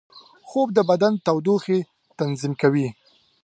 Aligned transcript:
خوب 0.49 0.67
د 0.77 0.79
بدن 0.89 1.13
تودوخې 1.25 1.79
تنظیم 2.19 2.53
کوي 2.61 2.87